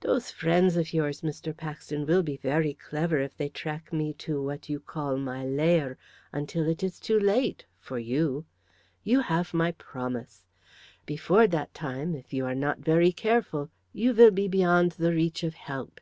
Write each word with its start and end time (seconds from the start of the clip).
"Those 0.00 0.30
friends 0.30 0.78
of 0.78 0.94
yours, 0.94 1.20
Mr. 1.20 1.54
Paxton, 1.54 2.06
will 2.06 2.22
be 2.22 2.38
very 2.38 2.72
clever 2.72 3.18
if 3.20 3.36
they 3.36 3.50
track 3.50 3.92
me 3.92 4.14
to 4.14 4.42
what 4.42 4.70
you 4.70 4.80
call 4.80 5.18
my 5.18 5.44
lair 5.44 5.98
until 6.32 6.66
it 6.66 6.82
is 6.82 6.98
too 6.98 7.20
late 7.20 7.66
for 7.78 7.98
you! 7.98 8.46
You 9.04 9.20
have 9.20 9.52
my 9.52 9.72
promise. 9.72 10.46
Before 11.04 11.46
that 11.48 11.74
time, 11.74 12.14
if 12.14 12.32
you 12.32 12.46
are 12.46 12.54
not 12.54 12.78
very 12.78 13.12
careful, 13.12 13.68
you 13.92 14.14
will 14.14 14.30
be 14.30 14.48
beyond 14.48 14.92
the 14.92 15.12
reach 15.12 15.42
of 15.42 15.52
help." 15.52 16.00